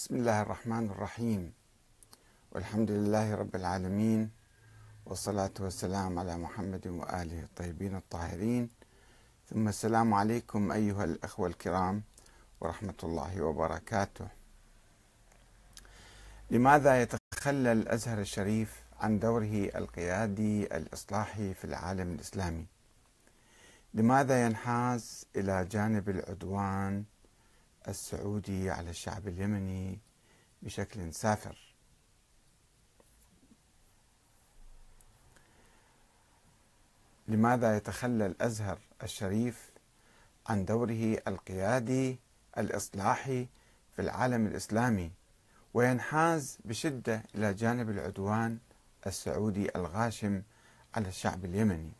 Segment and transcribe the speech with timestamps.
[0.00, 1.52] بسم الله الرحمن الرحيم.
[2.52, 4.30] والحمد لله رب العالمين
[5.06, 8.70] والصلاة والسلام على محمد وآله الطيبين الطاهرين.
[9.50, 12.02] ثم السلام عليكم أيها الأخوة الكرام
[12.60, 14.28] ورحمة الله وبركاته.
[16.50, 22.66] لماذا يتخلى الأزهر الشريف عن دوره القيادي الإصلاحي في العالم الإسلامي؟
[23.94, 27.04] لماذا ينحاز إلى جانب العدوان
[27.88, 29.98] السعودي على الشعب اليمني
[30.62, 31.56] بشكل سافر.
[37.28, 39.70] لماذا يتخلى الازهر الشريف
[40.46, 42.18] عن دوره القيادي
[42.58, 43.48] الإصلاحي
[43.96, 45.12] في العالم الإسلامي
[45.74, 48.58] وينحاز بشدة إلى جانب العدوان
[49.06, 50.42] السعودي الغاشم
[50.94, 51.92] على الشعب اليمني؟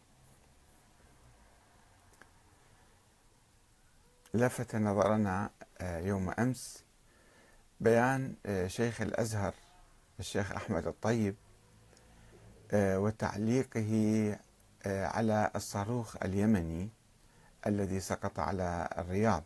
[4.35, 5.51] لفت نظرنا
[5.83, 6.85] يوم أمس
[7.81, 9.55] بيان آه، شيخ الأزهر
[10.21, 11.35] الشيخ أحمد الطيب
[12.73, 14.39] آه، وتعليقه
[14.87, 16.89] على الصاروخ اليمني
[17.67, 19.45] الذي سقط على الرياض.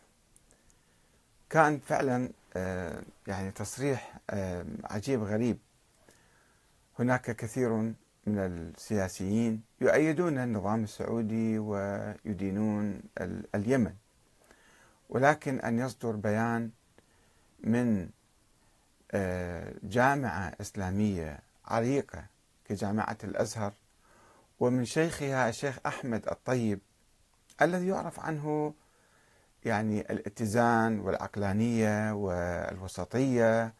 [1.50, 2.30] كان فعلا
[3.26, 4.19] يعني تصريح
[4.84, 5.58] عجيب غريب.
[6.98, 7.72] هناك كثير
[8.26, 13.00] من السياسيين يؤيدون النظام السعودي ويدينون
[13.54, 13.94] اليمن.
[15.08, 16.70] ولكن أن يصدر بيان
[17.60, 18.08] من
[19.10, 22.24] آه، جامعة إسلامية عريقة
[22.64, 23.72] كجامعة الأزهر
[24.60, 26.80] ومن شيخها الشيخ أحمد الطيب
[27.62, 28.75] الذي يعرف عنه
[29.64, 33.75] يعني الاتزان والعقلانية والوسطية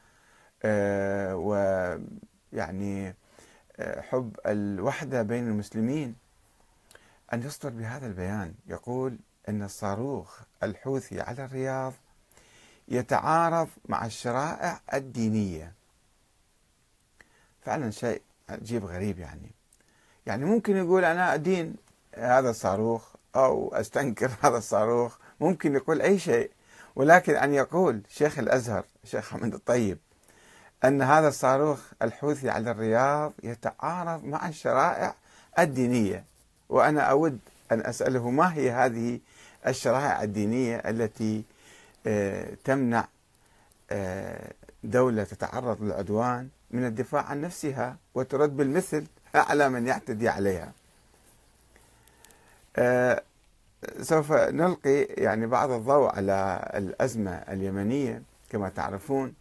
[0.63, 3.15] آه، ويعني
[3.77, 6.15] آه، حب الوحدة بين المسلمين.
[7.33, 11.93] أن يصدر بهذا البيان يقول أن الصاروخ الحوثي على الرياض
[12.89, 15.73] يتعارض مع الشرائع الدينية.
[17.63, 19.51] فعلا شيء عجيب غريب يعني.
[20.27, 21.77] يعني ممكن يقول أنا أدين
[22.15, 26.51] هذا الصاروخ أو أستنكر هذا الصاروخ ممكن يقول أي شيء.
[26.97, 29.99] ولكن أن يقول شيخ الأزهر شيخ حمد الطيب
[30.85, 35.15] أن هذا الصاروخ الحوثي على الرياض يتعارض مع الشرائع
[35.59, 36.25] الدينية.
[36.69, 37.39] وأنا أود
[37.73, 39.21] أن أسأله ما هي هذه
[39.67, 41.45] الشرائع الدينية التي
[42.07, 43.09] آه، تمنع
[43.91, 44.53] آه،
[44.85, 50.73] دولة تتعرض للعدوان من الدفاع عن نفسها وترد بالمثل على من يعتدي عليها.
[52.77, 53.23] آه،
[54.01, 59.35] سوف نلقي يعني بعض الضوء على الأزمة اليمنية كما تعرفون.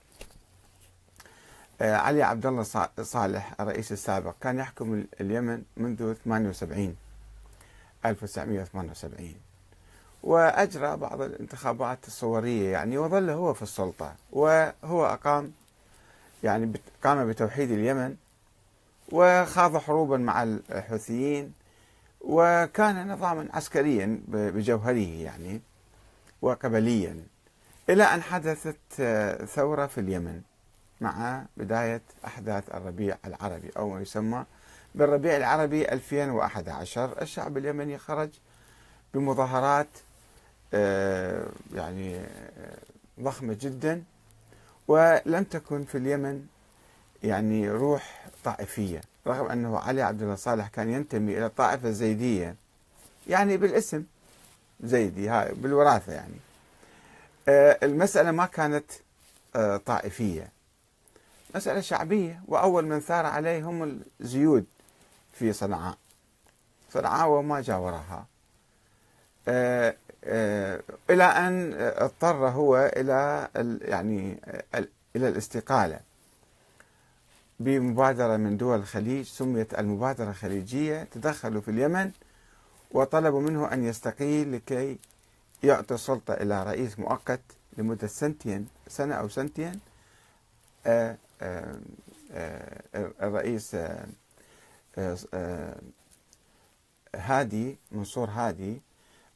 [1.81, 2.63] علي عبد الله
[3.01, 6.95] صالح الرئيس السابق كان يحكم اليمن منذ 78
[8.05, 9.52] 1978
[10.23, 15.51] وأجرى بعض الانتخابات الصورية يعني وظل هو في السلطة وهو أقام
[16.43, 16.73] يعني
[17.03, 18.15] قام بتوحيد اليمن
[19.11, 21.53] وخاض حروبا مع الحوثيين
[22.21, 25.61] وكان نظاما عسكريا بجوهره يعني
[26.41, 27.17] وقبليا
[27.89, 29.01] إلى أن حدثت
[29.45, 30.41] ثورة في اليمن
[31.01, 34.45] مع بداية أحداث الربيع العربي أو ما يسمى
[34.95, 38.29] بالربيع العربي 2011 الشعب اليمني خرج
[39.13, 39.87] بمظاهرات
[41.73, 42.77] يعني آه،
[43.19, 44.03] ضخمة جدا
[44.87, 46.45] ولم تكن في اليمن
[47.23, 52.55] يعني روح طائفية رغم أنه علي عبد الله صالح كان ينتمي إلى الطائفة الزيدية
[53.27, 54.03] يعني بالاسم
[54.83, 56.35] زيدي هاي بالوراثة يعني.
[57.49, 58.85] آه، المسألة ما كانت
[59.85, 60.49] طائفية.
[61.55, 64.65] مسألة شعبية وأول من ثار عليه هم الزيود
[65.33, 65.97] في صنعاء.
[66.93, 68.25] صنعاء وما جاورها
[70.23, 70.81] آه، آه،
[71.13, 73.47] إلى أن اضطر هو إلى
[73.81, 74.39] يعني
[75.15, 75.99] إلى الاستقالة
[77.59, 82.11] بمبادرة من دول الخليج سميت المبادرة الخليجية تدخلوا في اليمن
[82.91, 84.97] وطلبوا منه أن يستقيل لكي
[85.63, 87.41] يعطي السلطة إلى رئيس مؤقت
[87.77, 89.79] لمدة سنتين سنة أو سنتين
[90.85, 91.17] آه،
[92.95, 93.77] الرئيس
[97.15, 98.81] هادي منصور هادي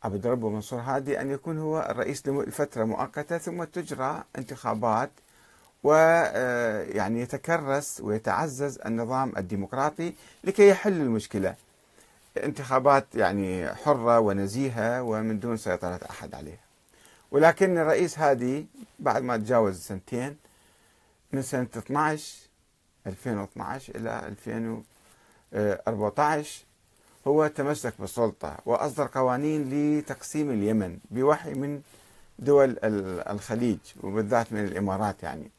[0.03, 5.09] عبد ربه منصور هادي أن يكون هو الرئيس لفترة مؤقتة ثم تجرى انتخابات
[5.83, 10.13] ويعني يتكرس ويتعزز النظام الديمقراطي
[10.43, 11.55] لكي يحل المشكلة.
[12.43, 16.59] انتخابات يعني حرة ونزيهة ومن دون سيطرة أحد عليها.
[17.31, 18.67] ولكن الرئيس هادي
[18.99, 20.37] بعد ما تجاوز سنتين
[21.31, 22.37] من سنة 12
[23.07, 24.27] 2012 إلى
[25.53, 26.66] 2014
[27.27, 31.81] هو تمسك بالسلطة وأصدر قوانين لتقسيم اليمن بوحي من
[32.39, 32.77] دول
[33.29, 35.51] الخليج وبالذات من الإمارات يعني.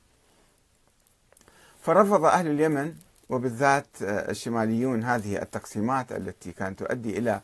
[1.83, 2.95] فرفض أهل اليمن
[3.29, 7.41] وبالذات الشماليون هذه التقسيمات التي كانت تؤدي إلى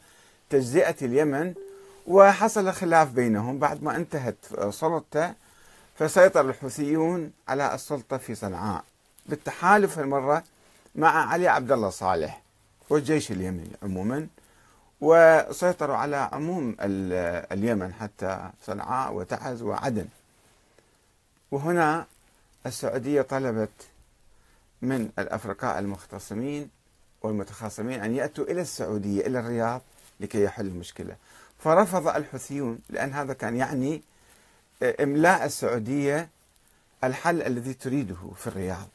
[0.51, 1.55] تجزئة اليمن
[2.07, 4.37] وحصل خلاف بينهم بعد ما انتهت
[4.71, 5.35] سلطته
[5.95, 8.85] فسيطر الحوثيون على السلطة في صنعاء.
[9.27, 10.45] بالتحالف المرة
[10.95, 12.44] مع علي عبد الله صالح.
[12.91, 14.27] والجيش اليمني عموما
[15.01, 20.09] وسيطروا على عموم اليمن حتى صنعاء وتعز وعدن.
[21.51, 22.07] وهنا
[22.67, 23.71] السعودية طلبت
[24.83, 26.71] من الأفرقاء المختصمين
[27.23, 29.83] والمتخاصمين أن يأتوا إلى السعودية إلى الرياض
[30.21, 31.17] لكي يحل المشكلة.
[31.59, 34.03] فرفض الحوثيون لأن هذا كان يعني
[34.83, 36.29] إملاء السعودية
[37.05, 38.89] الحل الذي تريده في الرياض.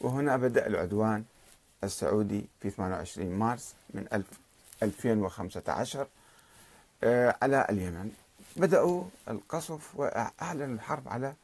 [0.00, 1.24] وهنا بدأ العدوان
[1.84, 4.22] السعودي في 28 مارس من
[4.82, 6.06] 2015
[7.04, 8.10] آه، على اليمن.
[8.56, 11.34] بدأوا القصف وأعلنوا الحرب على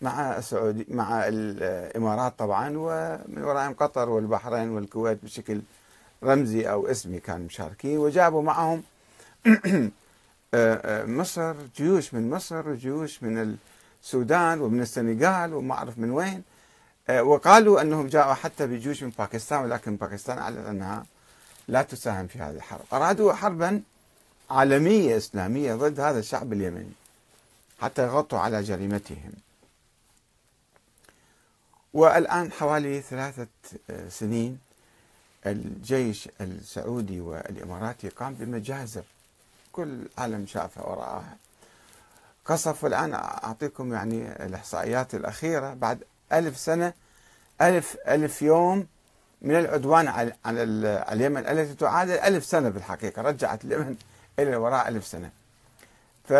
[0.00, 5.60] مع السعودي مع الإمارات طبعا ومن ورائهم قطر والبحرين والكويت بشكل
[6.22, 8.82] رمزي أو اسمي كانوا مشاركين وجابوا معهم
[9.46, 9.92] آه،
[10.54, 13.56] آه، مصر جيوش من مصر وجيوش من
[14.02, 16.42] السودان ومن السنغال وما أعرف من وين.
[17.10, 21.06] وقالوا أنهم جاءوا حتى بجيوش من باكستان ولكن باكستان اعلنت أنها
[21.68, 23.82] لا تساهم في هذه الحرب، أرادوا حربا
[24.50, 26.92] عالمية إسلامية ضد هذا الشعب اليمني
[27.80, 29.32] حتى يغطوا على جريمتهم.
[31.94, 33.46] والآن حوالي ثلاثة
[33.90, 34.58] آه، سنين
[35.46, 39.02] الجيش السعودي والإماراتي قام بمجازر
[39.72, 41.36] كل عالم شافها ورآها
[42.44, 46.92] قصف والآن أعطيكم يعني الإحصائيات الأخيرة بعد ألف سنة
[47.60, 48.86] ألف ألف يوم
[49.42, 50.62] من العدوان على
[51.12, 53.96] اليمن التي تعادل ألف سنة بالحقيقة رجعت اليمن
[54.38, 55.30] إلى الوراء ألف سنة.
[56.28, 56.32] ف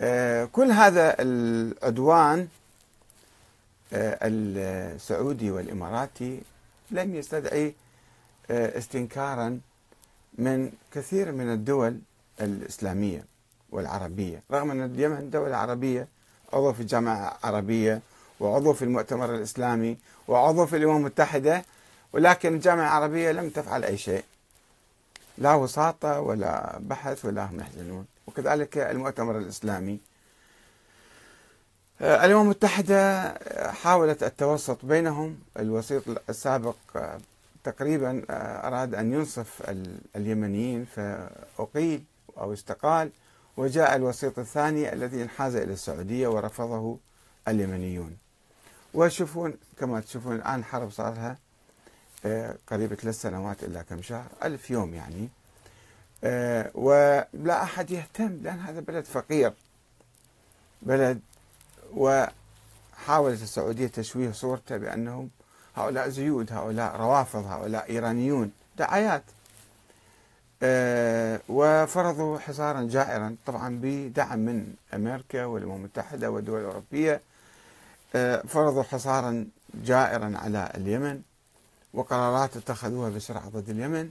[0.00, 2.48] آه، كل هذا العدوان
[3.92, 6.42] آه، السعودي والإماراتي
[6.90, 7.74] لم يستدعي
[8.50, 9.60] آه، استنكارا
[10.38, 11.98] من كثير من الدول
[12.40, 13.24] الإسلامية
[13.70, 16.08] والعربية، رغم أن اليمن دولة عربية
[16.52, 18.00] عضو في الجامعة العربيه
[18.40, 19.98] وعضو في المؤتمر الإسلامي
[20.28, 21.64] وعضو في الأمم المتحدة
[22.12, 24.24] ولكن الجامعة العربية لم تفعل أي شيء.
[25.38, 29.98] لا وساطة ولا بحث ولا هم يحزنون، وكذلك المؤتمر الإسلامي.
[32.00, 33.28] آه، الأمم المتحدة
[33.70, 35.38] حاولت التوسط بينهم.
[35.58, 37.18] الوسيط السابق آه،
[37.64, 39.62] تقريبا آه، أراد أن ينصف
[40.16, 42.02] اليمنيين فأقيل
[42.38, 43.10] أو استقال
[43.56, 46.98] وجاء الوسيط الثاني الذي انحاز إلى السعودية ورفضه
[47.48, 48.16] اليمنيون.
[48.98, 51.36] وشوفون كما تشوفون الآن حرب صار لها
[52.66, 55.28] قريبة ثلاث سنوات إلا كم شهر ألف يوم يعني.
[56.74, 59.52] ولا أحد يهتم لأن هذا بلد فقير
[60.82, 61.20] بلد
[61.94, 65.30] وحاولت السعودية تشويه صورته بأنهم
[65.76, 69.22] هؤلاء زيود هؤلاء روافض هؤلاء إيرانيون دعايات.
[70.62, 77.20] أه وفرضوا حصارا جائرا طبعا بدعم من أمريكا والأمم المتحدة والدول الأوروبية.
[78.48, 81.22] فرضوا حصارا جائرا على اليمن
[81.94, 84.10] وقرارات اتخذوها بسرعة ضد اليمن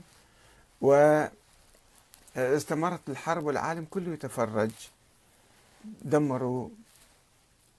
[2.36, 4.70] واستمرت الحرب والعالم كله يتفرج.
[6.02, 6.68] دمروا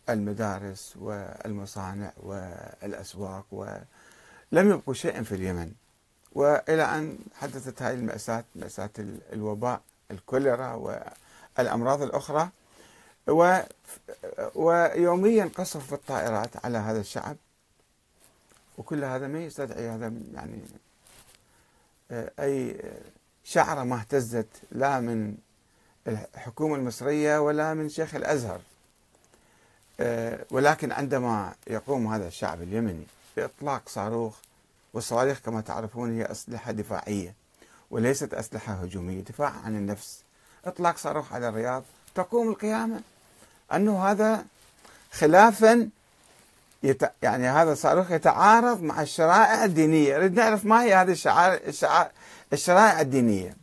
[0.10, 5.72] المدارس والمصانع والأسواق ولم يبقوا شيئا في اليمن.
[6.32, 8.90] وإلى أن حدثت هذه المأساة مأساة
[9.34, 10.74] الوباء الكوليرا
[11.58, 12.50] والأمراض الأخرى.
[13.28, 13.60] و
[14.56, 17.38] ويوميا قصف بالطائرات على هذا الشعب.
[18.78, 20.62] وكل هذا ما يستدعي هذا يعني
[22.40, 22.82] أي
[23.44, 25.36] شعرة ما اهتزت لا من
[26.08, 28.62] الحكومة المصرية ولا من شيخ الأزهر.
[30.00, 33.04] آه، ولكن عندما يقوم هذا الشعب اليمني
[33.38, 34.38] بإطلاق صاروخ
[34.94, 37.34] والصواريخ كما تعرفون هي أسلحة دفاعية
[37.92, 40.24] وليست أسلحة هجومية دفاع عن النفس.
[40.66, 41.84] إطلاق صاروخ على الرياض
[42.16, 43.02] تقوم القيامة؟
[43.74, 44.46] أنه هذا
[45.12, 45.90] خلافا
[46.84, 47.12] يت...
[47.22, 50.18] يعني هذا الصاروخ يتعارض مع الشرائع الدينية.
[50.18, 52.12] نريد نعرف ما هي هذه الشعائر
[52.54, 53.56] الشرائع الدينية؟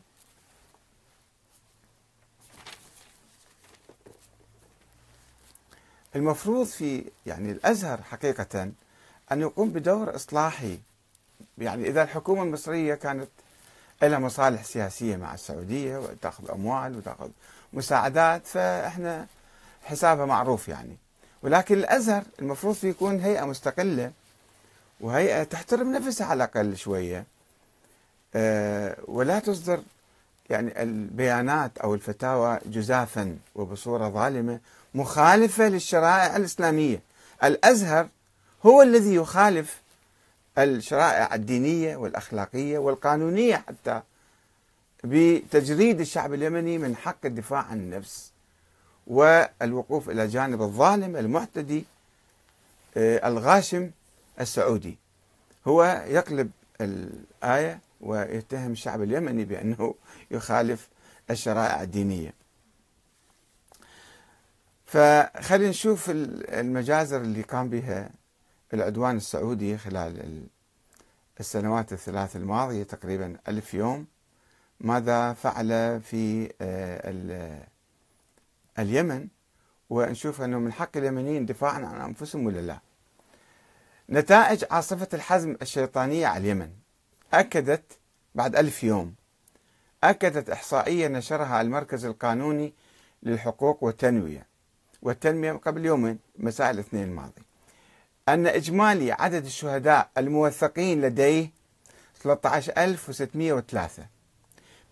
[6.16, 8.70] المفروض في يعني الأزهر حقيقه
[9.32, 10.78] أن يقوم بدور إصلاحي.
[11.58, 13.28] يعني إذا الحكومة المصرية كانت
[14.02, 17.28] لها مصالح سياسية مع السعودية وتأخذ أموال وتأخذ
[17.76, 19.26] مساعدات فإحنا
[19.84, 20.96] حسابها معروف يعني.
[21.42, 24.12] ولكن الأزهر المفروض يكون هيئة مستقلة
[25.00, 27.24] وهيئة تحترم نفسها على الأقل شوية.
[28.34, 29.80] أه ولا تصدر
[30.50, 34.60] يعني البيانات أو الفتاوى جزافا وبصورة ظالمة
[34.94, 37.00] مخالفة للشرائع الإسلامية.
[37.44, 38.08] الأزهر
[38.66, 39.80] هو الذي يخالف
[40.58, 44.02] الشرائع الدينية والأخلاقية والقانونية حتى
[45.08, 48.32] بتجريد الشعب اليمني من حق الدفاع عن النفس
[49.06, 51.84] والوقوف إلى جانب الظالم المعتدي
[52.96, 53.90] آه، الغاشم
[54.40, 54.98] السعودي.
[55.66, 59.94] هو يقلب الآية ويتهم الشعب اليمني بأنه
[60.30, 60.88] يخالف
[61.30, 62.32] الشرائع الدينية.
[64.86, 68.10] فخلينا نشوف المجازر اللي قام بها
[68.74, 70.42] العدوان السعودي خلال
[71.40, 74.06] السنوات الثلاث الماضية تقريبا ألف يوم.
[74.80, 77.66] ماذا فعل في آه،
[78.78, 79.28] اليمن؟
[79.90, 82.78] ونشوف أنه من حق اليمنيين دفاعا عن أنفسهم ولا لا.
[84.10, 86.70] نتائج عاصفة الحزم الشيطانية على اليمن.
[87.34, 87.98] أكدت
[88.34, 89.14] بعد ألف يوم.
[90.04, 92.72] أكدت إحصائية نشرها المركز القانوني
[93.22, 94.46] للحقوق والتنمية.
[95.02, 97.42] والتنمية قبل يومين مساء الاثنين الماضي.
[98.28, 101.50] أن إجمالي عدد الشهداء الموثقين لديه
[102.22, 104.06] 13603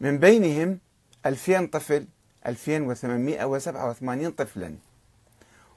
[0.05, 0.79] من بينهم
[1.27, 2.07] 2000 طفل
[2.47, 4.75] 2887 طفلا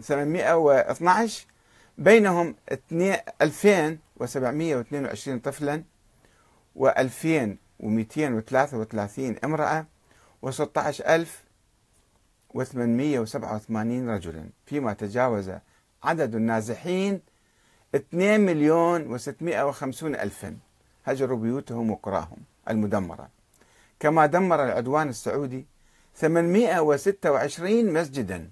[0.00, 1.46] 812 آه،
[1.98, 2.54] بينهم
[3.42, 5.82] 2722 طفلا
[6.78, 6.84] و2233
[9.44, 9.86] امرأة
[10.46, 10.50] و16887
[14.08, 14.48] رجلا.
[14.66, 15.50] فيما تجاوز
[16.02, 17.20] عدد النازحين
[17.94, 20.56] 2 مليون و650 ألفا.
[21.04, 22.38] هجروا بيوتهم وقراهم
[22.70, 23.28] المدمرة.
[24.00, 25.66] كما دمر العدوان السعودي
[26.20, 28.50] 826 مسجدا.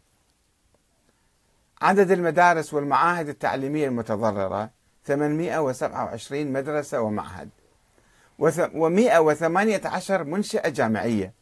[1.83, 4.71] عدد المدارس والمعاهد التعليمية المتضررة
[5.05, 7.51] 827 مدرسة ومعهد.
[8.41, 11.33] و118 منشأة جامعية.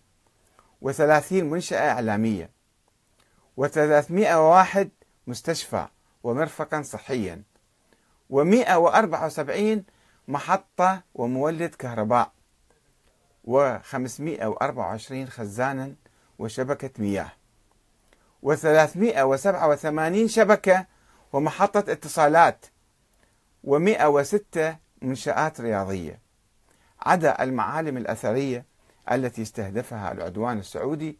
[0.84, 2.50] و30 منشأة إعلامية.
[3.60, 4.86] و301
[5.26, 5.86] مستشفى
[6.22, 7.42] ومرفقا صحيا.
[8.32, 9.82] و174
[10.28, 12.32] محطة ومولد كهرباء.
[13.46, 15.94] و524 خزانا
[16.38, 17.32] وشبكة مياه.
[18.46, 20.86] و387 شبكة
[21.32, 22.66] ومحطة اتصالات
[23.66, 24.58] و106
[25.02, 26.20] منشآت رياضية.
[27.00, 28.64] عدا المعالم الأثرية
[29.12, 31.18] التي استهدفها العدوان السعودي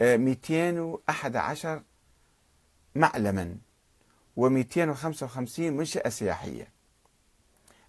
[0.00, 1.82] 211
[2.94, 3.56] معلما
[4.40, 6.68] و255 منشأة سياحية.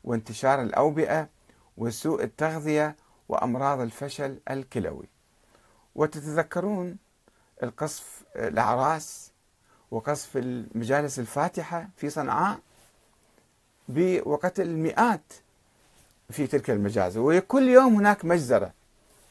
[0.05, 1.29] وانتشار الأوبئة
[1.77, 2.97] وسوء التغذية
[3.29, 5.09] وأمراض الفشل الكلوي.
[5.95, 6.97] وتتذكرون
[7.63, 9.33] القصف الأعراس
[9.91, 12.59] وقصف المجالس الفاتحة في صنعاء؟
[13.89, 15.33] بوقت المئات
[16.31, 18.73] في تلك المجازر وكل يوم هناك مجزرة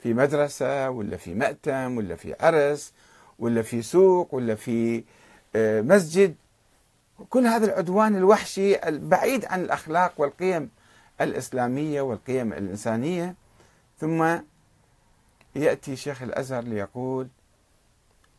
[0.03, 2.93] في مدرسة ولا في مأتم ولا في عرس
[3.39, 5.03] ولا في سوق ولا في
[5.55, 6.36] آه، مسجد.
[7.29, 10.69] كل هذا العدوان الوحشي البعيد عن الأخلاق والقيم
[11.22, 13.36] الإسلامية والقيم الإنسانية.
[14.00, 14.38] ثم
[15.55, 17.27] يأتي شيخ الأزهر ليقول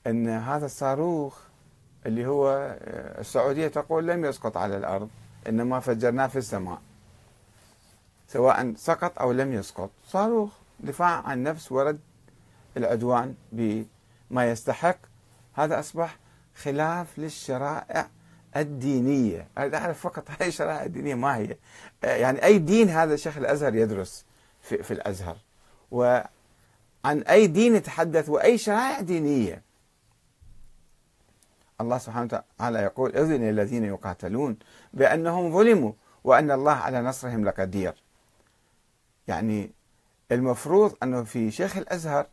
[0.06, 1.38] أن هذا الصاروخ
[2.06, 2.48] اللي هو
[2.80, 5.08] آه، السعودية تقول لم يسقط على الأرض.
[5.48, 6.80] إنما فجرناه في السماء
[8.28, 9.90] سواء سقط أو لم يسقط.
[10.08, 12.00] صاروخ دفاع عن النفس ورد
[12.76, 14.96] العدوان بما يستحق.
[15.54, 16.18] هذا أصبح
[16.56, 18.08] خلاف للشرائع
[18.56, 19.46] الدينية.
[19.58, 21.56] أريد أعرف فقط هاي الشرائع الدينية ما هي.
[22.02, 24.24] يعني أي دين هذا شيخ الأزهر يدرس
[24.62, 25.36] في, في الأزهر.
[25.90, 26.26] وعن
[27.04, 29.62] أي دين يتحدث وأي شرائع دينية.
[31.80, 34.56] الله سبحانه وتعالى يقول اذن الذين يقاتلون
[34.92, 35.92] بأنهم ظلموا
[36.24, 38.02] وأن الله على نصرهم لقدير.
[39.28, 39.70] يعني
[40.32, 42.26] المفروض أنه في شيخ الأزهر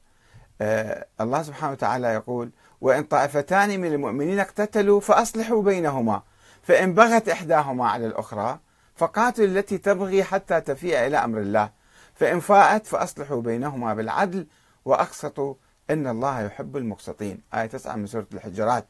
[0.61, 6.21] آه الله سبحانه وتعالى يقول وإن طائفتان من المؤمنين اقتتلوا فأصلحوا بينهما
[6.61, 8.59] فإن بغت إحداهما على الأخرى
[8.95, 11.69] فقاتلوا التي تبغي حتى تفيء إلى أمر الله
[12.13, 14.47] فإن فاءت فأصلحوا بينهما بالعدل
[14.85, 15.53] وأقسطوا
[15.89, 17.41] إن الله يحب المقسطين.
[17.53, 18.85] آية 9 من سورة الحجرات.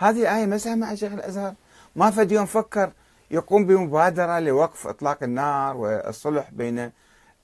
[0.00, 1.54] هذه آية مسها مع شيخ الأزهر؟
[1.96, 2.92] ما فد يوم فكر
[3.30, 6.92] يقوم بمبادرة لوقف إطلاق النار والصلح بين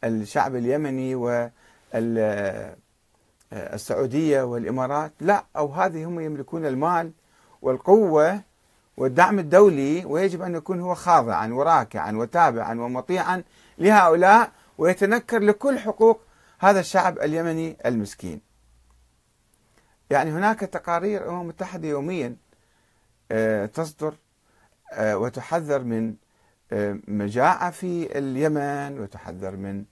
[0.04, 1.14] الشعب اليمني
[3.52, 7.12] والسعودية والإمارات؟ لا أو هذه هم يملكون المال
[7.62, 8.40] والقوة
[8.96, 13.42] والدعم الدولي ويجب أن يكون هو خاضعا وراكعا وتابعا ومطيعا
[13.78, 16.20] لهؤلاء ويتنكر لكل حقوق
[16.58, 18.40] هذا الشعب اليمني المسكين.
[20.10, 22.36] يعني هناك تقارير الأمم المتحدة يوميا
[23.66, 24.14] تصدر
[24.92, 26.14] آه، وتحذر من
[26.72, 29.84] آه، مجاعة في اليمن وتحذر من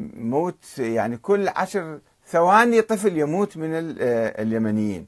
[0.00, 3.70] موت يعني كل عشر ثواني طفل يموت من
[4.38, 5.06] اليمنيين.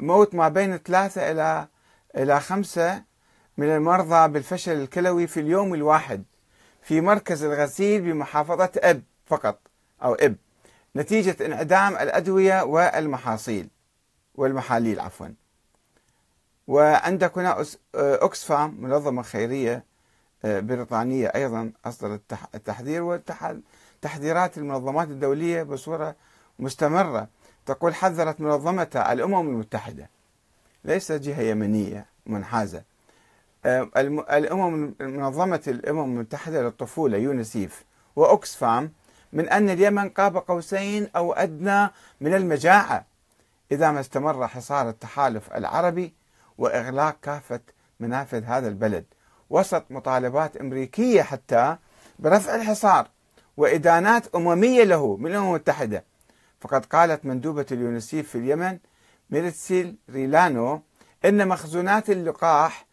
[0.00, 1.68] موت ما بين ثلاثة إلى
[2.16, 3.02] إلى خمسة
[3.58, 6.24] من المرضى بالفشل الكلوي في اليوم الواحد
[6.82, 9.60] في مركز الغسيل بمحافظة أب فقط
[10.02, 10.36] أو إب.
[10.96, 13.68] نتيجة انعدام الأدوية والمحاصيل.
[14.34, 15.26] والمحاليل عفوا.
[16.68, 19.84] وعندك هنا أكسفام منظمة خيرية
[20.44, 22.20] آه، بريطانية أيضا أصدرت
[22.54, 26.14] التحذير والتحذيرات المنظمات الدولية بصورة
[26.58, 27.28] مستمرة.
[27.66, 30.10] تقول حذرت منظمة الأمم المتحدة.
[30.84, 32.82] ليس جهة يمنية منحازة.
[33.64, 37.84] آه، الأمم منظمة الأمم المتحدة للطفولة يونيسيف
[38.16, 38.92] وأكسفام
[39.32, 41.88] من أن اليمن قاب قوسين أو أدنى
[42.20, 43.11] من المجاعة.
[43.72, 46.14] إذا ما استمر حصار التحالف العربي
[46.58, 47.60] وإغلاق كافة
[48.00, 49.04] منافذ هذا البلد.
[49.50, 51.76] وسط مطالبات أمريكية حتى
[52.18, 53.08] برفع الحصار
[53.56, 56.04] وإدانات أممية له من الأمم المتحدة.
[56.60, 58.78] فقد قالت مندوبة اليونسيف في اليمن
[59.30, 60.82] ميرتسيل ريلانو
[61.24, 62.86] إن مخزونات اللقاح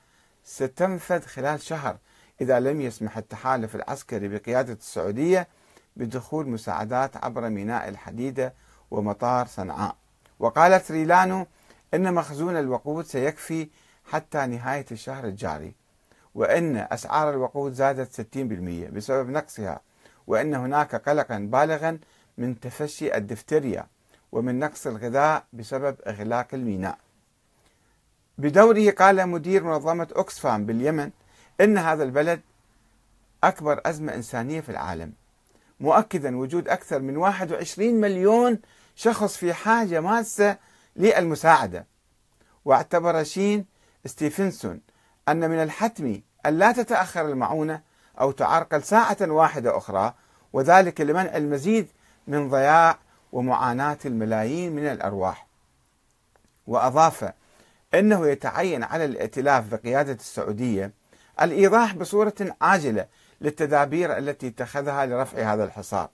[0.43, 1.97] ستنفذ خلال شهر
[2.41, 5.47] إذا لم يسمح التحالف العسكري بقيادة السعودية
[5.95, 8.53] بدخول مساعدات عبر ميناء الحديدة
[8.91, 9.98] ومطار صنعاء.
[10.39, 11.45] وقالت ريلانو
[11.93, 13.67] إن مخزون الوقود سيكفي
[14.11, 15.73] حتى نهاية الشهر الجاري
[16.35, 19.81] وإن أسعار الوقود زادت 60% بسبب نقصها
[20.27, 21.99] وإن هناك قلقا بالغا
[22.37, 23.87] من تفشي الدفتريا
[24.31, 26.97] ومن نقص الغذاء بسبب إغلاق الميناء.
[28.37, 31.11] بدوره قال مدير منظمة أكسفام باليمن
[31.61, 32.41] إن هذا البلد
[33.43, 35.13] أكبر أزمة إنسانية في العالم
[35.79, 38.59] مؤكدا وجود أكثر من 21 مليون
[38.99, 40.57] شخص في حاجة ماسة
[40.95, 41.85] للمساعدة.
[42.65, 43.65] واعتبر شين
[44.05, 44.81] ستيفنسون
[45.29, 47.81] أن من الحتم أن لا تتأخر المعونة
[48.19, 50.13] أو تعرقل ساعة واحدة أخرى
[50.53, 51.87] وذلك لمنع المزيد
[52.27, 52.97] من ضياع
[53.31, 55.47] ومعاناة الملايين من الأرواح.
[56.67, 57.33] وأضاف
[57.93, 60.91] أنه يتعين على الائتلاف بقيادة السعودية
[61.41, 63.05] الإيضاح بصورة عاجلة
[63.41, 66.09] للتدابير التي اتخذها لرفع هذا الحصار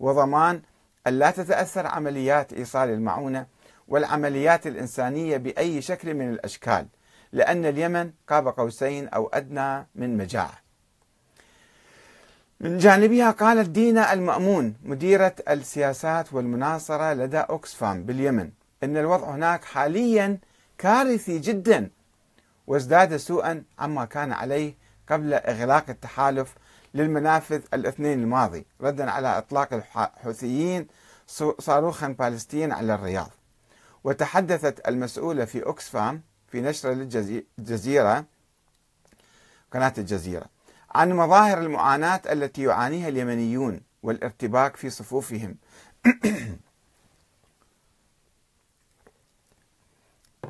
[0.00, 0.62] وضمان
[1.08, 3.46] أن لا تتأثر عمليات إيصال المعونة
[3.88, 6.86] والعمليات الإنسانية بأي شكل من الأشكال
[7.32, 10.58] لأن اليمن قاب قوسين أو أدنى من مجاعة.
[12.60, 18.50] من جانبها قالت دينا المأمون مديرة السياسات والمناصرة لدى أوكسفام باليمن
[18.82, 20.38] أن الوضع هناك حاليا
[20.78, 21.90] كارثي جدا
[22.66, 24.74] وازداد سوءا عما كان عليه
[25.08, 26.54] قبل إغلاق التحالف
[26.94, 30.86] للمنافذ الاثنين الماضي ردا على إطلاق الحوثيين
[31.58, 33.30] صاروخا بالستين على الرياض.
[34.04, 38.24] وتحدثت المسؤولة في أوكسفام في نشرة للجزيرة
[39.72, 40.46] قناة الجزيرة
[40.90, 45.56] عن مظاهر المعاناة التي يعانيها اليمنيون والارتباك في صفوفهم.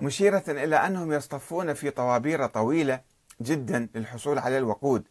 [0.03, 3.01] مشيرة إلى أنهم يصطفون في طوابير طويلة
[3.43, 5.05] جدا للحصول على الوقود.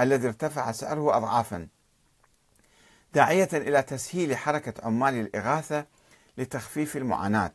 [0.00, 1.68] الذي ارتفع سعره أضعافا
[3.14, 5.86] داعية إلى تسهيل حركة عمال الإغاثة
[6.38, 7.52] لتخفيف المعاناة.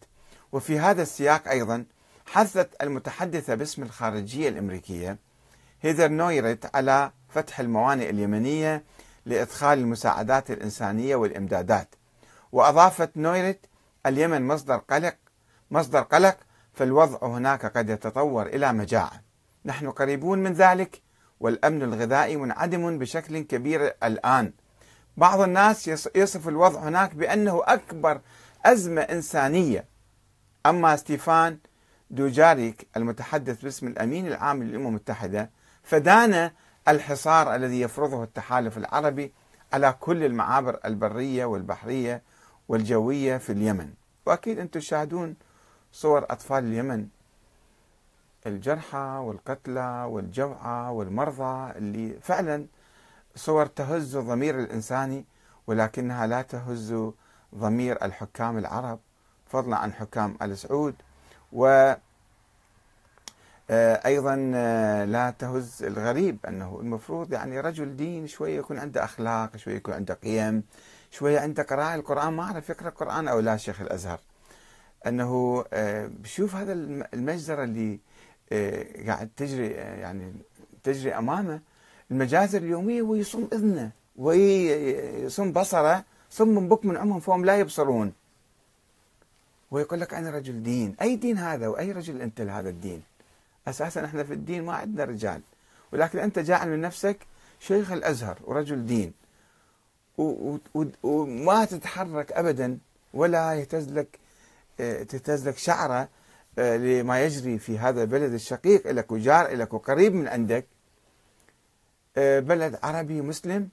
[0.51, 1.85] وفي هذا السياق أيضا
[2.25, 5.17] حثت المتحدثة باسم الخارجية الأمريكية
[5.81, 8.83] هيدر نويرت على فتح الموانئ اليمنية
[9.25, 11.95] لإدخال المساعدات الإنسانية والإمدادات.
[12.51, 13.59] وأضافت نويرت
[14.05, 15.15] اليمن مصدر قلق
[15.71, 16.37] مصدر قلق
[16.73, 19.21] فالوضع هناك قد يتطور إلى مجاعة.
[19.65, 21.01] نحن قريبون من ذلك
[21.45, 24.53] والأمن الغذائي منعدم بشكل كبير الآن.
[25.17, 28.21] بعض الناس يصف الوضع هناك بأنه أكبر
[28.65, 29.85] أزمة إنسانية.
[30.65, 31.57] أما ستيفان
[32.09, 35.49] دوجاريك المتحدث باسم الأمين العام للأمم المتحدة
[35.83, 36.51] فدان
[36.87, 39.33] الحصار الذي يفرضه التحالف العربي
[39.73, 42.21] على كل المعابر البرية والبحرية
[42.67, 43.89] والجوية في اليمن.
[44.25, 45.35] وأكيد أنتم تشاهدون
[45.91, 47.07] صور أطفال اليمن
[48.47, 52.65] الجرحى والقتلى والجوعى والمرضى اللي فعلا
[53.35, 55.25] صور تهز الضمير الإنساني
[55.67, 56.95] ولكنها لا تهز
[57.55, 58.99] ضمير الحكام العرب
[59.47, 60.95] فضلا عن حكام آل سعود
[61.53, 61.93] و
[63.69, 69.57] آه، أيضا آه، لا تهز الغريب أنه المفروض يعني رجل دين شوية يكون عنده أخلاق
[69.57, 70.63] شوية يكون عنده قيم
[71.11, 74.19] شوية عنده قراءة القرآن ما أعرف يقرأ القران أو لا شيخ الأزهر.
[75.07, 76.73] أنه آه، بشوف هذا
[77.13, 77.99] المجزرة اللي
[79.07, 80.33] قاعد تجري يعني
[80.83, 81.59] تجري أمامه.
[82.11, 88.13] المجازر اليومية ويصم إذنه ويصم بصرة صم بكم عمهم فهم لا يبصرون.
[89.71, 90.95] ويقول لك أنا رجل دين.
[91.01, 93.01] أي دين هذا؟ وأي رجل أنت لهذا الدين؟
[93.67, 95.41] أساسا إحنا في الدين ما عندنا رجال.
[95.93, 97.17] ولكن أنت جاعل من نفسك
[97.59, 99.13] شيخ الأزهر ورجل دين.
[101.03, 102.77] وما تتحرك ابدا
[103.13, 104.19] ولا يهتز لك
[104.79, 106.07] آه، تهتز لك شعرة آه،
[106.57, 110.67] لما يجري في هذا البلد الشقيق لك وجار لك وقريب من عندك.
[112.17, 113.69] آه، بلد عربي مسلم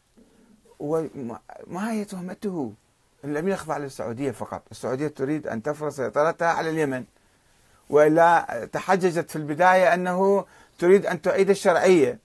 [0.78, 2.72] وما هي تهمته؟
[3.24, 4.62] لم يخضع للسعودية فقط.
[4.70, 7.04] السعودية تريد أن تفرض سيطرتها على اليمن.
[7.90, 10.44] ولا تحججت في البداية أنه
[10.78, 12.18] تريد أن تعيد الشرعية.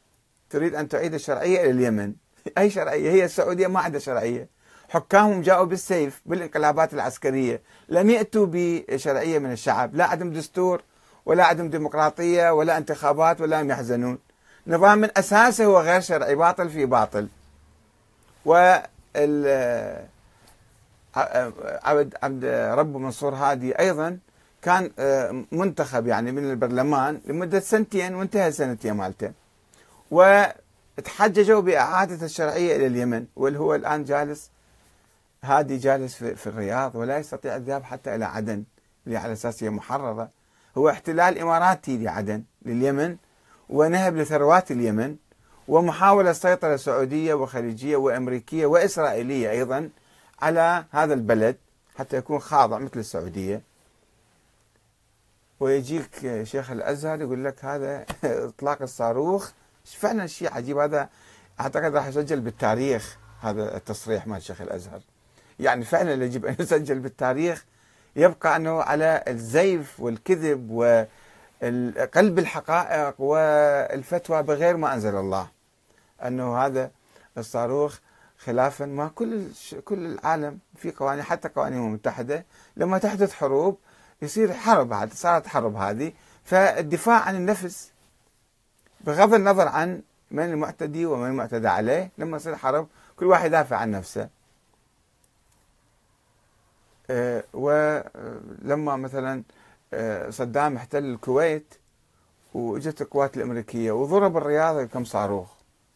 [0.50, 2.14] تريد أن تعيد الشرعية إلى اليمن.
[2.58, 4.57] أي شرعية؟ هي السعودية ما عندها شرعية.
[4.90, 7.62] حكامهم جاءوا بالسيف بالانقلابات العسكرية.
[7.90, 9.96] لم يأتوا بشرعية من الشعب.
[9.96, 10.82] لا عدم دستور
[11.26, 14.18] ولا عدم ديمقراطية ولا انتخابات ولا هم يحزنون.
[14.68, 17.28] نظام من أساسه هو غير شرعي باطل في باطل.
[18.46, 18.76] و
[21.84, 22.46] عبد عبد
[22.80, 24.18] رب منصور هادي أيضا
[24.62, 29.32] كان آه، منتخب يعني من البرلمان لمدة سنتين وانتهى سنتين مالته.
[30.12, 34.50] وتحججوا بإعادة الشرعية إلى اليمن واللي هو الآن جالس
[35.48, 38.64] هادي جالس في, الرياض ولا يستطيع الذهاب حتى إلى عدن
[39.08, 40.30] اللي على أساس هي محررة.
[40.78, 43.18] هو احتلال إماراتي لعدن لليمن
[43.70, 45.16] ونهب لثروات اليمن
[45.68, 49.90] ومحاولة سيطرة سعودية وخليجية وأمريكية وإسرائيلية أيضا
[50.42, 51.58] على هذا البلد
[51.96, 53.62] حتى يكون خاضع مثل السعودية.
[55.60, 58.06] ويجيك شيخ الأزهر يقول لك هذا
[58.50, 59.52] إطلاق الصاروخ.
[59.86, 60.78] فعلا شيء عجيب.
[60.78, 61.10] هذا
[61.60, 65.02] أعتقد راح يسجل بالتاريخ هذا التصريح مال شيخ الأزهر.
[65.60, 67.66] يعني فعلا يجب ان يسجل بالتاريخ
[68.16, 75.48] يبقى أنه على الزيف والكذب وقلب الحقائق والفتوى بغير ما أنزل الله.
[76.26, 76.92] أنه هذا
[77.38, 77.98] الصاروخ
[78.38, 79.48] خلافا ما كل
[79.86, 82.46] كل العالم في قوانين حتى قوانين المتحدة
[82.78, 83.78] لما تحدث حروب
[84.22, 86.12] يصير حرب عاد صارت حرب هذه.
[86.46, 87.92] فالدفاع عن النفس
[89.02, 93.92] بغض النظر عن من المعتدي ومن المعتدى عليه لما يصير حرب كل واحد يدافع عن
[93.92, 94.37] نفسه.
[97.54, 99.44] ولما مثلا
[99.94, 101.74] أه صدام احتل الكويت
[102.54, 105.48] وإجت القوات الأمريكية وضرب الرياض كم صاروخ.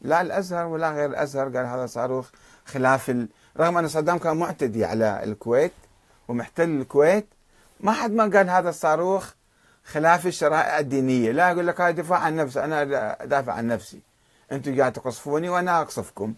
[0.01, 2.29] لا الأزهر ولا غير الأزهر قال هذا صاروخ
[2.65, 3.27] خلاف ال...
[3.57, 5.71] رغم أن صدام كان معتدي على الكويت
[6.27, 7.25] ومحتل الكويت
[7.79, 9.31] ما حد ما قال هذا الصاروخ
[9.83, 11.31] خلاف الشرائع الدينية.
[11.31, 12.81] لا يقول لك هاي دفاع عن نفسي أنا
[13.23, 13.99] ادافع عن نفسي.
[14.51, 16.33] أنتم قاعد تقصفوني وأنا أقصفكم.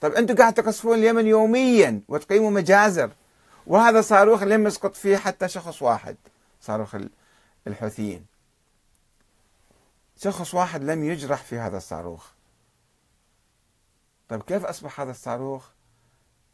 [0.00, 3.10] طيب أنتم قاعد تقصفون اليمن يوميا وتقيموا مجازر.
[3.68, 6.16] وهذا صاروخ لم يسقط فيه حتى شخص واحد
[6.60, 6.96] صاروخ
[7.66, 8.26] الحوثيين.
[10.16, 12.26] شخص واحد لم يجرح في هذا الصاروخ.
[14.28, 15.68] طيب كيف أصبح هذا الصاروخ؟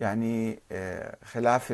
[0.00, 1.72] يعني آه، خلاف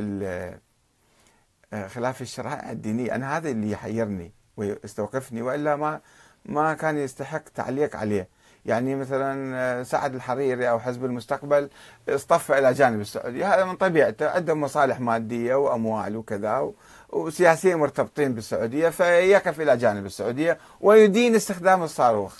[1.72, 6.00] آه، خلاف الشرائع الدينية أنا هذا اللي يحيرني ويستوقفني وإلا ما
[6.44, 8.28] ما كان يستحق تعليق عليه.
[8.66, 11.68] يعني مثلا آه، سعد الحريري أو حزب المستقبل
[12.08, 14.30] اصطف إلى جانب السعودية هذا من طبيعته.
[14.30, 16.72] عندهم مصالح مادية وأموال وكذا
[17.08, 22.36] وسياسيين مرتبطين بالسعودية فيقف إلى جانب السعودية ويدين استخدام الصاروخ.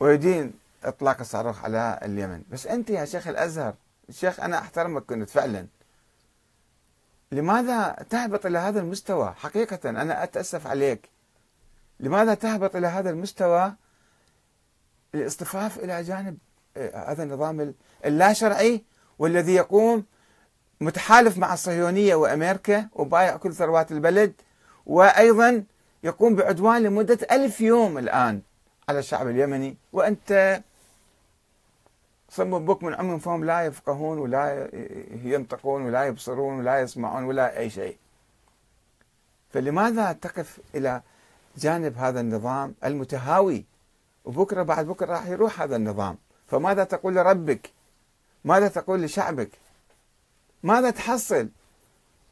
[0.00, 0.52] ويدين
[0.84, 2.42] إطلاق الصاروخ على اليمن.
[2.50, 3.74] بس أنت يا شيخ الأزهر
[4.08, 5.66] الشيخ أنا أحترمك كنت فعلا.
[7.32, 11.08] لماذا تهبط إلى هذا المستوى؟ حقيقة أنا أتأسف عليك.
[12.00, 13.72] لماذا تهبط إلى هذا المستوى؟
[15.14, 16.38] الاصطفاف إلى جانب
[16.76, 18.82] آه، هذا النظام اللا شرعي
[19.18, 20.04] والذي يقوم
[20.80, 24.32] متحالف مع الصهيونية وأمريكا وبايع كل ثروات البلد
[24.86, 25.64] وأيضا
[26.04, 28.42] يقوم بعدوان لمدة ألف يوم الآن
[28.88, 29.76] على الشعب اليمني.
[29.92, 30.60] وأنت
[32.30, 34.70] صم بك من عم فهم لا يفقهون ولا
[35.24, 37.96] ينطقون ولا يبصرون ولا يسمعون ولا أي شيء.
[39.50, 41.02] فلماذا تقف إلى
[41.56, 43.64] جانب هذا النظام المتهاوي
[44.28, 46.18] وبكرة بعد بكرة راح يروح هذا النظام.
[46.46, 47.70] فماذا تقول لربك؟
[48.44, 49.50] ماذا تقول لشعبك؟
[50.62, 51.48] ماذا تحصل؟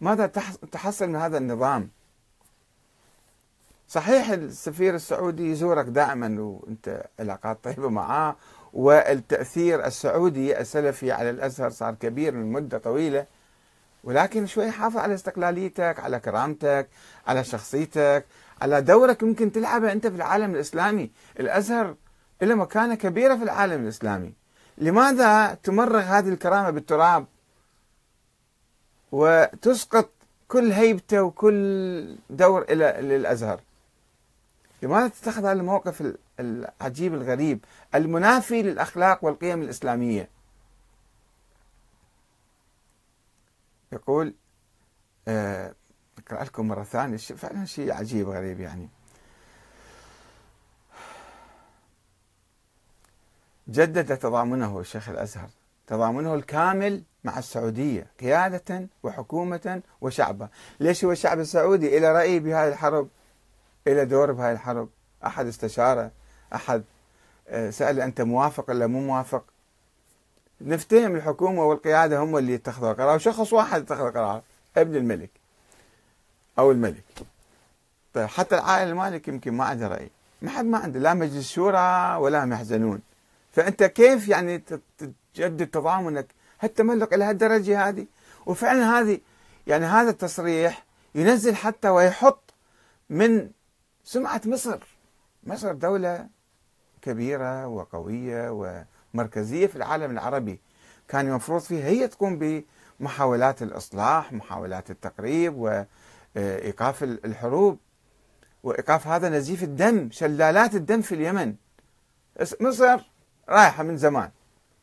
[0.01, 0.27] ماذا
[0.73, 1.91] تحصل من هذا النظام؟
[3.89, 8.37] صحيح السفير السعودي يزورك دائما وأنت علاقات طيبة معاه
[8.73, 13.27] والتأثير السعودي السلفي على الأزهر صار كبير من مده طويلة
[14.05, 16.89] ولكن شوي حافظ على استقلاليتك على كرامتك
[17.27, 18.25] على شخصيتك
[18.62, 21.11] على دورك ممكن تلعبه أنت في العالم الإسلامي.
[21.40, 21.97] الأزهر
[22.42, 24.33] له مكانة كبيرة في العالم الإسلامي.
[24.79, 27.27] لماذا تمرغ هذه الكرامة بالتراب؟
[29.12, 30.11] وتسقط
[30.49, 33.61] كل هيبته وكل دور إلى للأزهر.
[34.83, 37.64] لماذا تتخذ هذا الموقف العجيب الغريب؟
[37.95, 40.29] المنافي للأخلاق والقيم الإسلامية.
[43.92, 44.35] يقول
[45.29, 45.75] آه،
[46.27, 47.17] اقرا لكم مرة ثانية.
[47.17, 48.89] فعلا شيء عجيب غريب يعني.
[53.69, 55.49] جدد تضامنه الشيخ الأزهر.
[55.87, 60.49] تضامنه الكامل مع السعودية قيادة وحكومة وشعبا،
[60.81, 63.09] ليش هو الشعب السعودي له راي بهذه الحرب؟
[63.87, 64.89] له دور بهذه الحرب،
[65.27, 66.11] أحد استشاره،
[66.55, 66.85] أحد
[67.49, 69.45] آه، سأل أنت موافق ولا مو موافق؟
[70.61, 74.43] نفتهم الحكومة والقيادة هم اللي يتخذوا القرار، وشخص واحد يتخذ القرار
[74.77, 75.31] ابن الملك.
[76.59, 77.05] أو الملك.
[78.14, 80.11] طيب حتى العائله المالك يمكن ما عنده رأي،
[80.42, 83.01] ما حد ما عنده لا مجلس شورى ولا هم يحزنون.
[83.53, 84.62] فأنت كيف يعني
[85.35, 86.27] تجدد تضامنك
[86.61, 88.07] هالتملق إلى هالدرجة هذه
[88.47, 89.21] وفعلا هذه
[89.66, 92.55] يعني هذا التصريح ينزل حتى ويحط
[93.11, 93.51] من
[94.05, 94.79] سمعة مصر
[95.45, 96.27] مصر دولة
[97.03, 98.51] كبيرة وقوية
[99.14, 100.61] ومركزية في العالم العربي
[101.09, 102.64] كان المفروض فيها هي تقوم
[103.01, 105.85] بمحاولات الإصلاح محاولات التقريب
[106.37, 107.79] وايقاف الحروب
[108.62, 111.55] وإيقاف هذا نزيف الدم شلالات الدم في اليمن.
[112.61, 113.01] مصر
[113.49, 114.31] رايحة من زمان.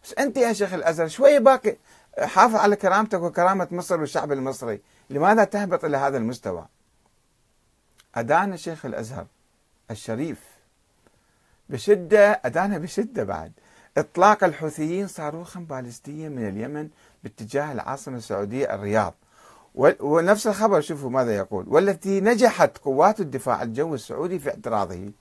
[0.03, 1.77] بس أنت يا شيخ الأزهر شوي باقي
[2.19, 4.81] حافظ على كرامتك وكرامة مصر والشعب المصري.
[5.09, 6.65] لماذا تهبط إلى هذا المستوى؟
[8.15, 9.25] أدان شيخ الأزهر
[9.91, 10.39] الشريف
[11.69, 13.51] بشدة ادانا بشدة بعد.
[13.97, 16.89] إطلاق الحوثيين صاروخا باليستيا من اليمن
[17.23, 19.13] باتجاه العاصمة السعودية الرياض.
[19.75, 21.65] ونفس الخبر شوفوا ماذا يقول.
[21.67, 25.11] والتي نجحت قوات الدفاع الجوي السعودي في اعتراضه.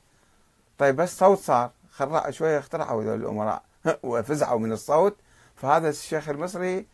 [0.78, 1.70] طيب بس صوت صار.
[1.92, 3.62] خرع شوية اخترعوا الأمراء.
[4.02, 5.16] وفزعوا من الصوت.
[5.56, 6.86] فهذا الشيخ المصري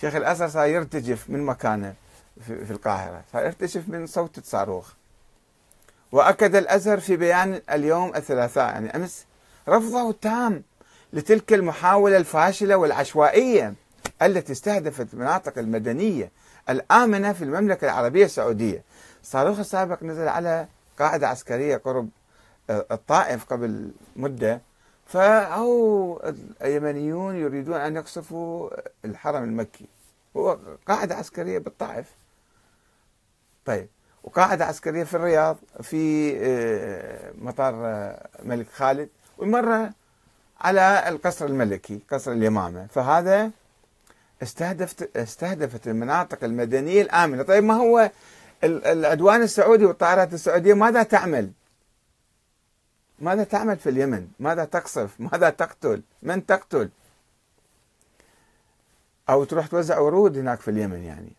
[0.00, 1.94] شيخ الازهر صار يرتجف من مكانه
[2.40, 3.24] في القاهرة.
[3.32, 4.92] صار يرتجف من صوت الصاروخ.
[6.12, 9.26] وأكد الأزهر في بيان اليوم الثلاثاء يعني أمس
[9.68, 10.62] رفضه التام
[11.12, 13.74] لتلك المحاولة الفاشلة والعشوائية.
[14.22, 16.30] التي استهدفت المناطق المدنية
[16.70, 18.82] الآمنة في المملكة العربية السعودية.
[19.22, 20.66] الصاروخ السابق نزل على
[20.98, 22.08] قاعدة عسكرية قرب
[22.70, 24.60] الطائف قبل مدة.
[25.06, 26.20] فأو
[26.62, 28.70] اليمنيون يريدون أن يقصفوا
[29.04, 29.86] الحرم المكي.
[30.36, 32.06] هو قاعدة عسكرية بالطائف.
[33.64, 33.88] طيب
[34.24, 39.08] وقاعدة عسكرية في الرياض في آه، مطار آه، الملك خالد
[39.38, 39.90] ومرة
[40.60, 42.86] على القصر الملكي قصر اليمامة.
[42.86, 43.50] فهذا
[44.42, 47.42] استهدفت استهدفت المناطق المدنية الآمنة.
[47.42, 48.10] طيب ما هو
[48.64, 51.50] العدوان السعودي والطائرات السعودية ماذا تعمل؟
[53.18, 56.90] ماذا تعمل في اليمن؟ ماذا تقصف؟ ماذا تقتل؟ من تقتل؟
[59.30, 61.32] أو تروح توزع ورود هناك في اليمن يعني.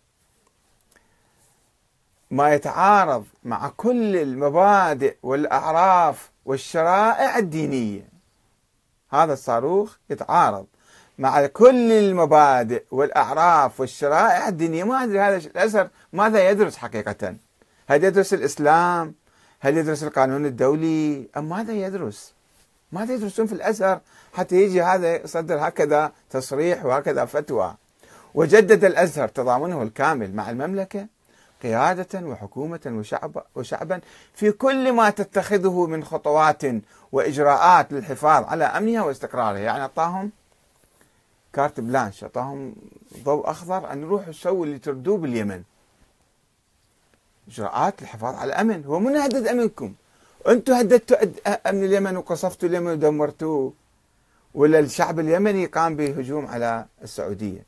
[2.32, 8.10] ما يتعارض مع كل المبادئ والأعراف والشرائع الدينية.
[9.10, 10.66] هذا الصاروخ يتعارض.
[11.18, 14.84] مع كل المبادئ والأعراف والشرائع الدينية.
[14.84, 17.36] ما أدري هذا الأزهر ماذا يدرس حقيقة؟
[17.88, 19.14] هل يدرس الإسلام؟
[19.60, 22.34] هل يدرس القانون الدولي؟ أم ماذا يدرس؟
[22.92, 24.00] ماذا يدرسون في الأزهر
[24.34, 27.76] حتى يجي هذا يصدر هكذا تصريح وهكذا فتوى؟
[28.34, 31.08] وجدد الأزهر تضامنه الكامل مع المملكة
[31.64, 34.02] قيادة وحكومة وشعب وشعبا
[34.34, 36.62] في كل ما تتخذه من خطوات
[37.12, 39.60] وإجراءات للحفاظ على أمنها واستقرارها.
[39.60, 40.32] يعني أعطاهم
[41.54, 42.76] كارت بلانش أعطاهم
[43.24, 45.64] ضوء أخضر أن يروحوا يسووا اللي تردوه باليمن.
[47.48, 48.86] إجراءات للحفاظ على الأمن.
[48.86, 49.94] هو من هدد أمنكم؟
[50.48, 51.18] أنتم هددتوا
[51.70, 53.74] أمن اليمن وقصفتوا اليمن ودمرتوه؟
[54.54, 57.66] ولا الشعب اليمني قام بهجوم على السعودية؟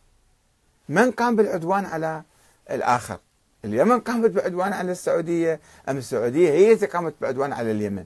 [0.90, 2.24] من قام بالعدوان على
[2.72, 3.20] الآخر؟
[3.66, 8.06] اليمن قامت بعدوان على السعودية أم السعودية هي التي قامت بعدوان على اليمن؟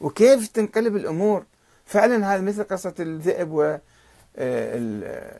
[0.00, 1.44] وكيف تنقلب الأمور؟
[1.86, 3.80] فعلا هذا مثل قصة الذئب
[4.38, 5.38] آه،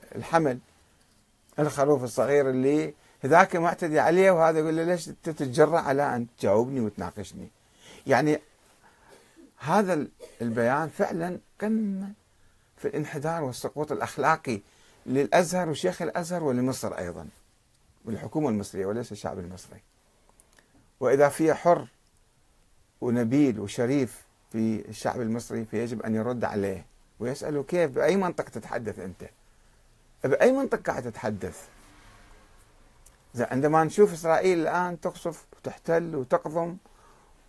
[1.59, 2.95] الخروف الصغير اللي
[3.27, 7.49] ذاك معتدي عليه وهذا يقول له ليش تتجرأ على أن تجاوبني وتناقشني؟
[8.07, 8.41] يعني
[9.59, 10.07] هذا
[10.43, 12.13] البيان فعلا قمة
[12.77, 14.61] في الانحدار والسقوط الأخلاقي
[15.07, 17.29] للأزهر وشيخ الأزهر ولمصر أيضا
[18.05, 19.81] والحكومة المصرية وليس الشعب المصري.
[21.01, 21.89] وإذا في حر
[23.01, 26.85] ونبيل وشريف في الشعب المصري فيجب أن يرد عليه.
[27.20, 29.24] ويسأله كيف بأي منطق تتحدث أنت؟
[30.24, 31.68] بأي منطق قاعد تتحدث؟
[33.40, 36.76] عندما نشوف إسرائيل الآن تقصف وتحتل وتقضم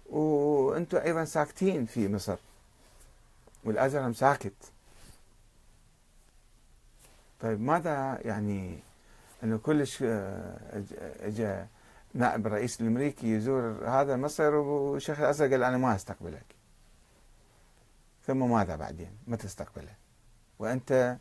[0.09, 2.37] وأنتم أيضا ساكتين في مصر.
[3.63, 4.53] والأزهر ساكت.
[7.41, 8.79] طيب ماذا يعني
[9.43, 10.83] أنه كلش آه،
[11.21, 11.65] اجى
[12.13, 16.56] نائب الرئيس الأمريكي يزور هذا مصر وشيخ الأزهر قال أنا ما أستقبلك؟
[18.27, 19.93] ثم ماذا بعدين؟ متى تستقبله؟
[20.59, 21.17] وأنت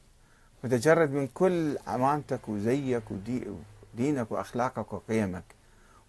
[0.64, 5.44] متجرد من كل أمانتك وزيك ودينك وأخلاقك وقيمك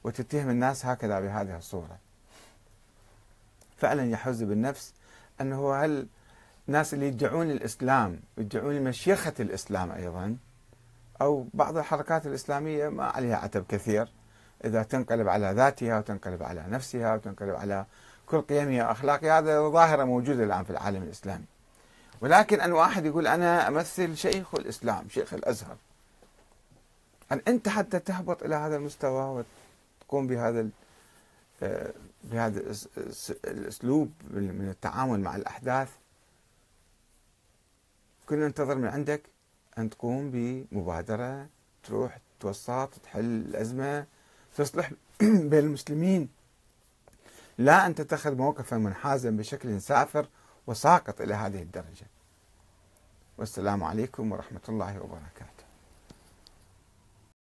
[0.04, 1.98] وتتهم الناس هكذا بهذه الصورة.
[3.78, 4.94] فعلا يحز بالنفس
[5.42, 6.08] أنه هل
[6.68, 10.38] الناس اللي يدعون الإسلام يدعون مشيخة الإسلام أيضا
[11.22, 14.12] أو بعض الحركات الإسلامية ما عليها عتب كثير
[14.66, 17.86] إذا تنقلب على ذاتها وتنقلب على نفسها وتنقلب على
[18.28, 21.46] كل قيمها وأخلاقها هذا ظاهرة موجودة الآن في العالم الإسلامي.
[22.22, 25.78] ولكن أن واحد يقول أنا أمثل شيخ الإسلام شيخ الأزهر.
[27.32, 29.44] أن أنت حتى تهبط إلى هذا المستوى
[30.02, 30.68] وتقوم بهذا
[31.63, 32.60] آه، بهذا
[33.46, 35.90] الأسلوب من التعامل مع الأحداث.
[38.30, 39.22] كنا ننتظر من عندك
[39.78, 41.48] أن تقوم بمبادرة
[41.84, 44.06] تروح توسط تحل الأزمة
[44.58, 46.37] تصلح بين المسلمين.
[47.58, 50.30] لا أن تتخذ موقفا منحازا بشكل سافر
[50.67, 52.08] وساقط إلى هذه الدرجة.
[53.38, 55.57] والسلام عليكم ورحمة الله وبركاته.